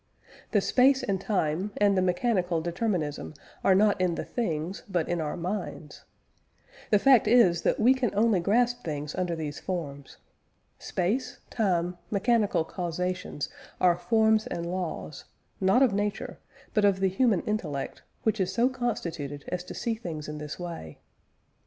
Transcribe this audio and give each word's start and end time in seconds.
The 0.49 0.61
space 0.61 1.03
and 1.03 1.21
time, 1.21 1.73
and 1.77 1.95
the 1.95 2.01
mechanical 2.01 2.59
determinism 2.59 3.35
are 3.63 3.75
not 3.75 4.01
in 4.01 4.15
the 4.15 4.25
things, 4.25 4.81
but 4.89 5.07
in 5.07 5.21
our 5.21 5.37
minds. 5.37 6.05
The 6.89 6.97
fact 6.97 7.27
is 7.27 7.61
that 7.61 7.79
we 7.79 7.93
can 7.93 8.09
only 8.15 8.39
grasp 8.39 8.83
things 8.83 9.13
under 9.13 9.35
these 9.35 9.59
forms. 9.59 10.17
Space, 10.79 11.37
time, 11.51 11.99
mechanical 12.09 12.65
causation 12.65 13.41
are 13.79 13.95
forms 13.95 14.47
and 14.47 14.65
laws, 14.65 15.25
not 15.59 15.83
of 15.83 15.93
nature, 15.93 16.39
but 16.73 16.83
of 16.83 16.99
the 16.99 17.07
human 17.09 17.41
intellect, 17.41 18.01
which 18.23 18.39
is 18.39 18.51
so 18.51 18.69
constituted 18.69 19.45
as 19.49 19.63
to 19.65 19.75
see 19.75 19.93
things 19.93 20.27
in 20.27 20.39
this 20.39 20.57
way. 20.57 20.97